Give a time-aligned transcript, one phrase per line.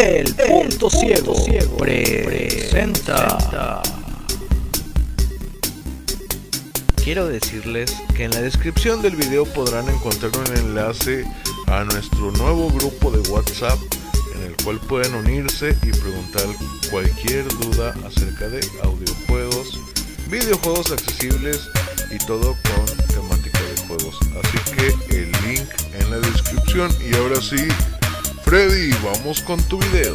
[0.00, 1.34] El punto ciego
[1.76, 3.82] presenta.
[7.02, 11.24] Quiero decirles que en la descripción del video podrán encontrar un enlace
[11.66, 13.78] a nuestro nuevo grupo de WhatsApp
[14.36, 16.46] en el cual pueden unirse y preguntar
[16.92, 19.80] cualquier duda acerca de audiojuegos,
[20.30, 21.68] videojuegos accesibles
[22.12, 24.20] y todo con temática de juegos.
[24.44, 25.68] Así que el link
[25.98, 27.66] en la descripción y ahora sí,
[28.48, 30.14] Freddy, vamos con tu video.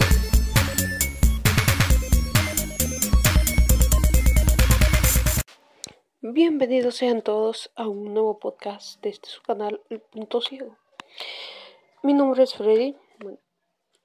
[6.21, 10.75] Bienvenidos sean todos a un nuevo podcast de este su canal El Punto Ciego.
[12.01, 12.95] Mi nombre es Freddy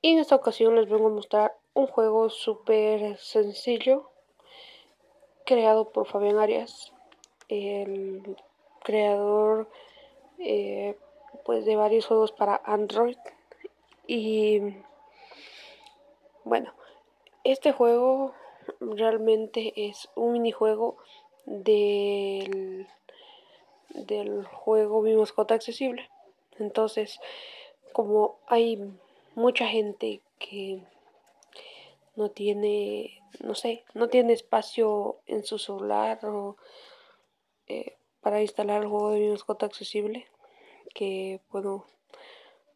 [0.03, 4.11] y en esta ocasión les vengo a mostrar un juego súper sencillo
[5.47, 6.93] creado por Fabián Arias,
[7.49, 8.37] el
[8.85, 9.71] creador
[10.39, 10.99] eh,
[11.47, 13.17] pues de varios juegos para Android
[14.09, 14.61] y
[16.45, 16.73] bueno,
[17.45, 18.35] este juego
[18.81, 20.97] realmente es un minijuego
[21.45, 22.89] del,
[23.91, 26.09] del juego Mi Mascota Accesible.
[26.59, 27.21] Entonces,
[27.93, 28.83] como hay
[29.35, 30.83] mucha gente que
[32.17, 36.57] no tiene, no sé, no tiene espacio en su celular o
[37.67, 40.27] eh, para instalar el juego de Mi Mascota Accesible,
[40.95, 41.85] que bueno,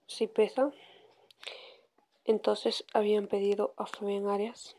[0.06, 0.70] sí pesa.
[2.24, 4.76] Entonces habían pedido a Fabián Arias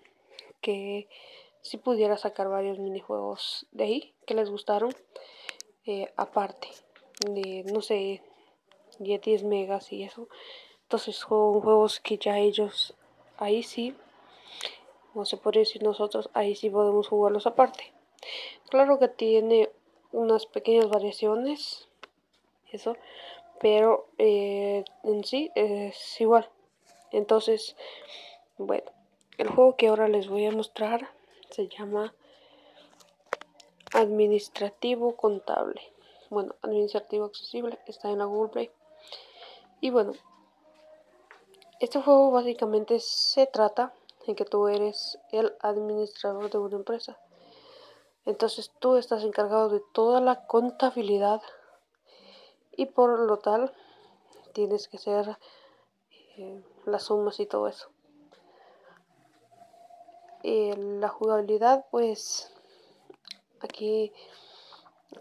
[0.62, 1.08] que
[1.62, 4.94] si pudiera sacar varios minijuegos de ahí que les gustaron.
[5.86, 6.70] Eh, aparte
[7.30, 8.22] de, no sé,
[9.00, 10.28] 10 megas y eso.
[10.84, 12.96] Entonces son juegos que ya ellos,
[13.38, 13.96] ahí sí,
[15.14, 17.92] no se puede decir nosotros, ahí sí podemos jugarlos aparte.
[18.70, 19.70] Claro que tiene
[20.12, 21.88] unas pequeñas variaciones,
[22.72, 22.96] eso,
[23.60, 26.50] pero eh, en sí es igual.
[27.14, 27.78] Entonces,
[28.58, 28.92] bueno,
[29.38, 31.10] el juego que ahora les voy a mostrar
[31.52, 32.14] se llama
[33.94, 35.82] Administrativo Contable.
[36.30, 38.72] Bueno, Administrativo Accesible está en la Google Play.
[39.80, 40.14] Y bueno,
[41.80, 43.94] este juego básicamente se trata
[44.26, 47.20] en que tú eres el administrador de una empresa.
[48.26, 51.42] Entonces tú estás encargado de toda la contabilidad
[52.72, 53.72] y por lo tal
[54.54, 55.38] tienes que hacer
[56.38, 57.90] eh, las sumas y todo eso.
[60.44, 62.52] Eh, la jugabilidad, pues
[63.62, 64.12] aquí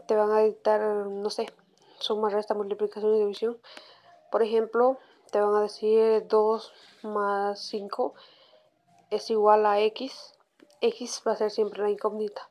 [0.07, 1.47] te van a dictar, no sé,
[1.99, 3.61] suma, resta, multiplicación y división.
[4.31, 4.99] Por ejemplo,
[5.31, 8.15] te van a decir 2 más 5
[9.11, 10.35] es igual a X.
[10.81, 12.49] X va a ser siempre la incógnita.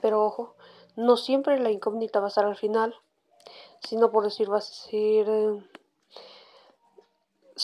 [0.00, 0.56] Pero ojo,
[0.96, 2.94] no siempre la incógnita va a estar al final,
[3.80, 5.26] sino por decir, va a decir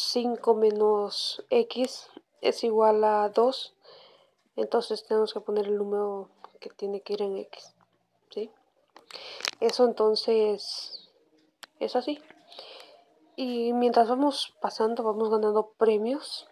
[0.01, 2.09] 5 menos X
[2.41, 3.75] es igual a 2
[4.59, 7.77] entonces tenemos que poner el número que tiene que ir en X.
[8.31, 8.51] ¿sí?
[9.61, 11.09] Eso entonces
[11.79, 12.21] es así.
[13.37, 16.49] Y mientras vamos pasando, vamos ganando premios,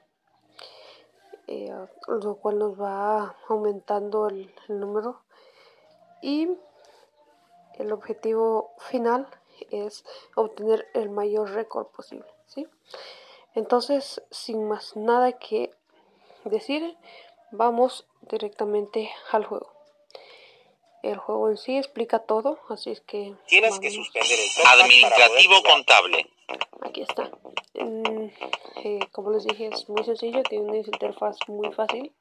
[1.48, 1.74] eh,
[2.06, 5.22] lo cual nos va aumentando el, el número.
[6.22, 6.48] Y
[7.74, 9.26] el objetivo final
[9.70, 10.04] es
[10.36, 12.26] obtener el mayor récord posible.
[12.46, 12.68] ¿sí?
[13.56, 15.70] Entonces, sin más nada que
[16.44, 16.94] decir,
[17.50, 19.72] vamos directamente al juego.
[21.02, 23.34] El juego en sí explica todo, así es que...
[23.46, 26.30] Tienes que suspender el Administrativo contable.
[26.82, 27.30] Aquí está.
[27.74, 28.28] Mm,
[28.84, 32.12] eh, como les dije, es muy sencillo, tiene una interfaz muy fácil.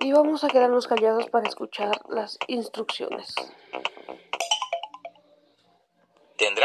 [0.00, 3.34] Y vamos a quedarnos callados para escuchar las instrucciones.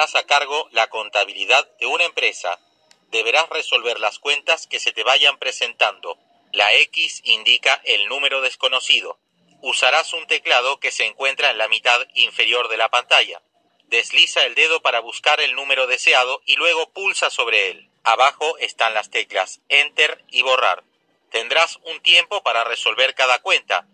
[0.03, 2.59] Tendrás a cargo la contabilidad de una empresa.
[3.07, 6.17] Deberás resolver las cuentas que se te vayan presentando
[6.51, 9.17] la X indica el número desconocido.
[9.61, 13.41] Usarás un teclado que se encuentra en la mitad inferior de la pantalla.
[13.85, 17.89] Desliza el dedo para buscar el número deseado y luego pulsa sobre él.
[18.03, 20.83] Abajo están las teclas Enter y Borrar.
[21.31, 23.87] Tendrás un tiempo para resolver cada cuenta.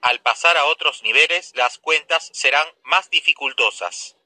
[0.00, 4.16] Al pasar a otros niveles, las cuentas serán más dificultosas.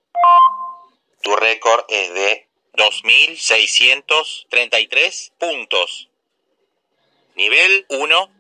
[1.23, 6.09] Tu récord es de 2.633 puntos.
[7.35, 8.31] Nivel 1,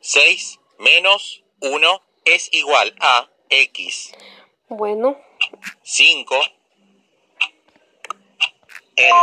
[0.00, 4.12] 6 menos 1 es igual a x.
[4.68, 5.20] Bueno.
[5.82, 6.40] 5.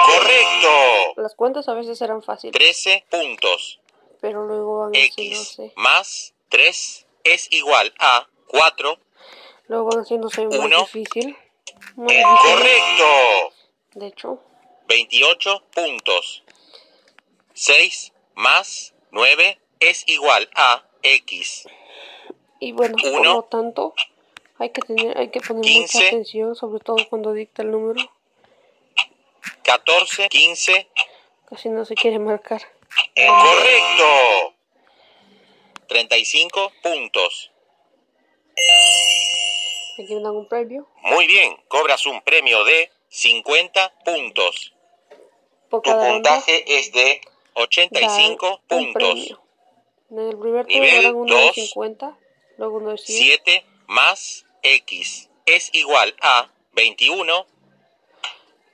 [0.05, 1.13] Correcto.
[1.17, 2.53] Las cuentas a veces eran fáciles.
[2.53, 3.79] 13 puntos.
[4.21, 8.97] Pero luego van X más 3 es igual a 4.
[9.67, 11.37] Luego van haciéndose muy difícil.
[11.95, 13.53] Correcto.
[13.93, 14.39] De hecho.
[14.87, 16.43] 28 puntos.
[17.53, 21.67] 6 más 9 es igual a X.
[22.59, 23.33] Y bueno, por Uno.
[23.35, 23.93] lo tanto,
[24.57, 25.97] hay que tener, hay que poner Quince.
[25.97, 28.01] mucha atención, sobre todo cuando dicta el número,
[29.63, 30.87] 14, 15.
[31.49, 32.61] casi no se quiere marcar.
[33.15, 34.53] Correcto.
[35.87, 37.51] 35 puntos.
[39.99, 44.73] Aquí me dan un premio Muy bien, cobras un premio de 50 puntos.
[45.69, 47.21] por Tu puntaje es de
[47.53, 49.39] 85 dan un puntos.
[50.11, 51.55] En el primer Nivel darán uno de dos.
[51.55, 52.17] 50,
[52.57, 57.47] luego uno de 100, 7 más X es igual a 21,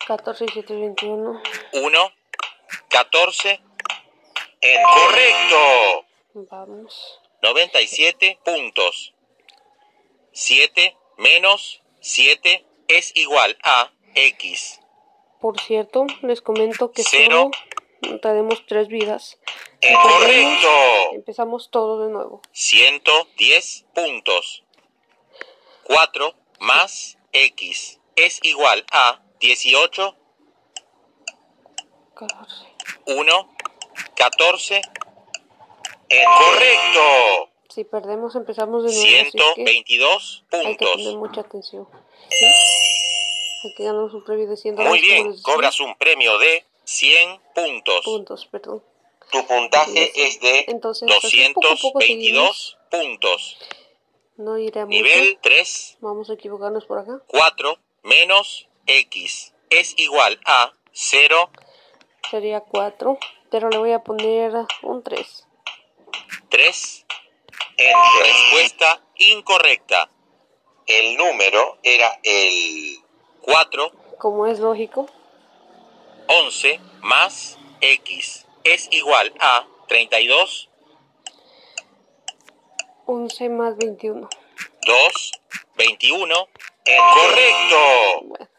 [0.06, 1.42] 14 y 7, 21.
[1.74, 2.14] 1,
[2.90, 3.62] 14.
[4.84, 6.06] Correcto.
[6.34, 7.22] Vamos.
[7.42, 9.14] 97 puntos.
[10.34, 14.80] 7 menos 7 es igual a X.
[15.39, 17.51] Por cierto, les comento que Cero.
[18.01, 19.39] solo tenemos tres vidas.
[19.81, 20.69] Correcto.
[21.13, 22.42] Empezamos todo de nuevo.
[22.51, 24.63] 110 puntos.
[25.83, 30.15] 4 más X es igual a 18,
[32.13, 32.65] 14.
[33.07, 33.56] 1,
[34.15, 34.81] 14.
[36.10, 37.53] Correcto.
[37.74, 39.04] Si perdemos, empezamos de nuevo.
[39.04, 41.16] así es que 122 hay que puntos.
[41.16, 41.88] mucha atención.
[42.30, 42.46] ¿Sí?
[42.46, 48.06] Hay que ganar un premio de 100 Muy bien, cobras un premio de 100 puntos.
[48.06, 48.84] puntos, perdón.
[49.31, 53.58] Tu puntaje es de Entonces, pues, poco a poco 222 puntos.
[54.38, 54.96] No iré a mucho.
[54.96, 57.24] Nivel 3, Vamos a equivocarnos por acá.
[57.25, 61.50] 4 menos X es igual a 0,
[62.30, 63.18] Sería 4.
[63.50, 64.54] Pero le voy a poner
[64.84, 65.48] un 3.
[66.50, 67.03] 3.
[67.78, 70.10] Respuesta incorrecta.
[70.86, 72.98] El número era el
[73.42, 75.08] 4, Como es lógico.
[76.28, 80.70] 11 más X es igual a 32,
[83.06, 84.30] 11 más 21.
[84.86, 85.31] 2,
[85.75, 86.36] 21.
[86.86, 87.78] Correcto.
[88.22, 88.50] Bueno.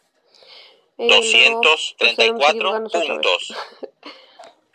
[0.96, 3.08] Eh, luego, pues, tenemos que 234 equivocarnos otra vez.
[3.08, 3.56] puntos.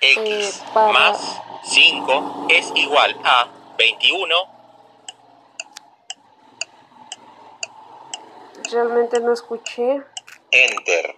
[0.01, 0.17] X
[0.61, 3.47] Eh, para- más 5 es igual a
[3.79, 4.35] 21.
[8.71, 10.03] Realmente no escuché.
[10.51, 11.15] Enter.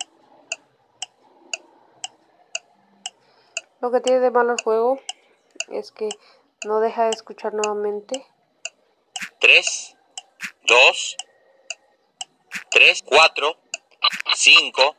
[3.81, 5.01] Lo que tiene de malo el juego
[5.69, 6.09] es que
[6.65, 8.27] no deja de escuchar nuevamente.
[9.39, 9.97] 3,
[10.67, 11.17] 2,
[12.69, 13.57] 3, 4,
[14.35, 14.95] 5,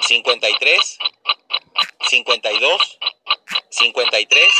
[0.00, 0.98] 53,
[2.08, 2.91] 52,
[3.82, 4.54] 53.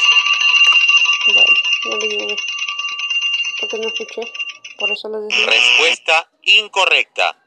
[1.27, 1.51] Bueno,
[1.85, 2.37] no le digo.
[3.61, 4.33] Porque no escuché.
[4.79, 5.47] Por eso les decía.
[5.47, 7.39] Respuesta incorrecta.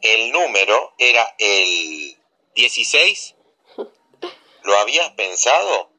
[0.00, 2.16] El número era el
[2.54, 3.34] 16.
[4.62, 5.90] ¿Lo habías pensado?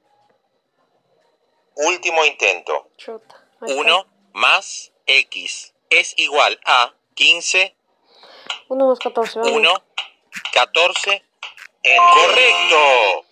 [1.75, 2.89] Último intento.
[2.97, 3.47] Está.
[3.61, 7.75] 1 más X es igual a 15,
[8.69, 9.39] 1 más 14.
[9.39, 9.53] vamos.
[9.53, 9.83] 1,
[10.53, 11.23] 14.
[11.83, 13.25] Correcto.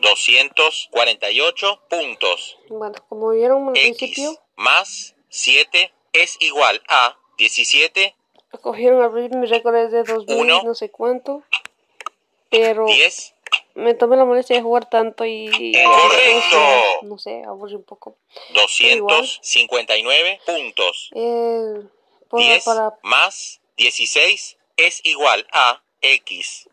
[0.00, 2.58] 248 puntos.
[2.68, 8.14] Bueno, como vieron al X principio, más 7 es igual a 17,
[8.60, 10.62] cogieron abrir mi récord de 2000, Uno.
[10.62, 11.42] no sé cuánto.
[12.50, 13.34] Pero 10.
[13.74, 15.72] me tomé la molestia de jugar tanto y.
[15.84, 16.58] Correcto.
[17.02, 18.16] No sé, aburrí un poco.
[18.54, 21.10] 259 puntos.
[21.14, 21.82] Eh,
[22.28, 26.68] pues, 10 para, más 16 es igual a X.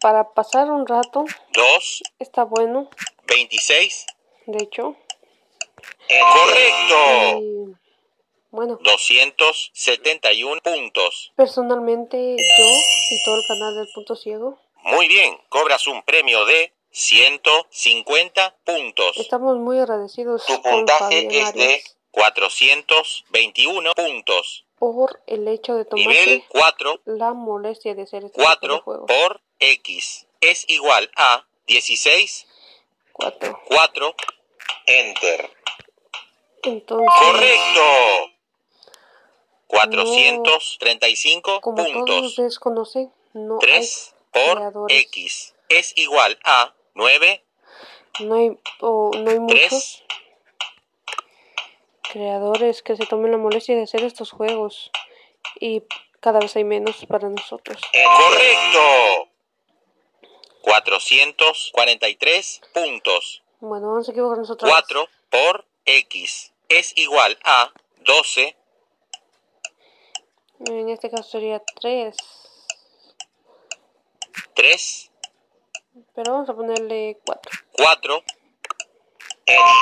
[0.00, 2.88] para pasar un rato, 2, está bueno,
[3.26, 4.06] 26.
[4.46, 4.96] de hecho.
[6.08, 7.38] Correcto.
[7.40, 7.76] Y,
[8.50, 11.32] bueno, 271 puntos.
[11.36, 12.64] personalmente yo
[13.10, 19.16] y todo el canal del Punto Ciego Muy bien, cobras un premio de 150 puntos.
[19.16, 24.66] estamos muy agradecidos Tu puntaje es de Arias 421 puntos.
[24.78, 25.86] por el hecho de
[26.48, 29.06] 4, la molestia de hacer este tipo de 4 juegos.
[29.10, 32.46] por X es igual a 16,
[33.12, 33.62] 4.
[33.66, 34.14] 4.
[34.86, 35.50] Enter.
[36.64, 38.30] Entonces, Correcto.
[39.68, 42.22] 435 como todos puntos.
[42.26, 45.00] ustedes conocen, no 3 hay por creadores.
[45.00, 47.42] X es igual a 9,
[48.20, 50.04] No hay, o no hay 3, muchos
[52.12, 54.90] creadores que se tomen la molestia de hacer estos juegos.
[55.58, 55.82] Y
[56.20, 57.80] cada vez hay menos para nosotros.
[57.92, 59.30] Correcto.
[60.62, 63.42] 443 puntos.
[63.60, 64.74] Bueno, vamos a equivocarnos otra vez.
[64.74, 68.56] 4 por X es igual a 12,
[70.66, 72.16] En este caso sería 3.
[74.54, 75.10] 3,
[76.14, 77.52] Pero vamos a ponerle 4.
[77.72, 78.24] 4.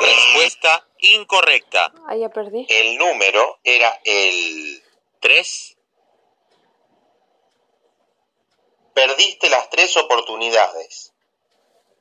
[0.00, 1.92] Respuesta incorrecta.
[2.06, 2.66] Ahí ya perdí.
[2.68, 4.82] El número era el
[5.20, 5.76] 3.
[9.00, 11.14] Perdiste las tres oportunidades.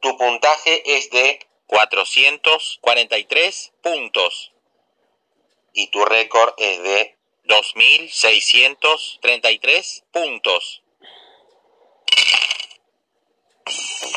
[0.02, 4.52] Tu puntaje es de 443 puntos.
[5.72, 7.16] Y tu récord es de
[7.46, 10.84] 2.633 puntos.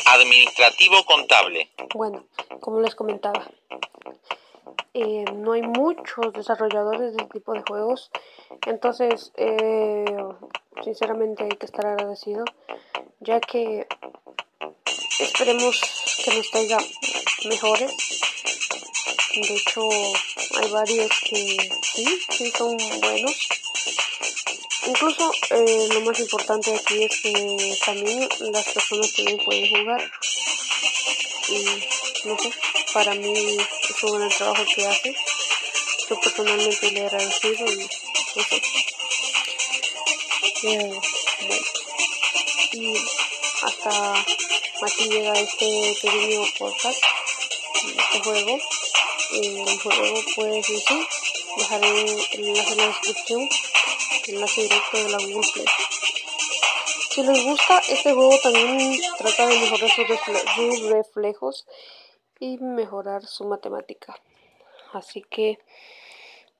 [0.07, 1.71] Administrativo contable.
[1.95, 2.27] Bueno,
[2.59, 3.49] como les comentaba,
[4.93, 8.11] eh, no hay muchos desarrolladores de este tipo de juegos.
[8.67, 10.05] Entonces, eh,
[10.83, 12.45] sinceramente hay que estar agradecido,
[13.19, 13.87] ya que
[15.19, 15.81] esperemos
[16.23, 16.77] que nos traiga
[17.45, 17.91] mejores.
[19.35, 19.81] De hecho,
[20.61, 23.47] hay varios que sí, sí son buenos.
[24.85, 30.11] Incluso eh, lo más importante aquí es que también las personas también pueden jugar.
[31.49, 32.51] Y no sé,
[32.93, 33.57] para mí
[34.07, 35.15] un gran trabajo que hace.
[36.09, 37.89] Yo personalmente le agradecido y
[38.43, 38.61] sé.
[40.63, 41.01] Eh,
[41.47, 41.63] bueno.
[42.73, 42.93] Y
[43.63, 44.25] hasta
[44.81, 47.03] aquí llega este pequeño podcast,
[47.97, 48.59] este juego.
[49.31, 51.07] El juego pues sí,
[51.57, 53.49] dejaré el enlace en la descripción
[54.27, 55.65] enlace directo de la Google Play.
[57.09, 59.89] Si les gusta, este juego también trata de mejorar
[60.55, 61.65] sus reflejos
[62.39, 64.15] y mejorar su matemática.
[64.93, 65.59] Así que,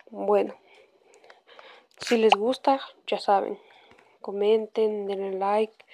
[0.09, 0.55] bueno,
[1.97, 3.59] si les gusta, ya saben,
[4.21, 5.85] comenten, denle like,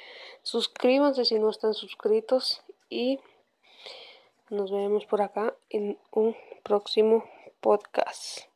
[0.43, 3.19] suscríbanse si no están suscritos y
[4.49, 7.25] nos vemos por acá en un próximo
[7.59, 8.48] podcast.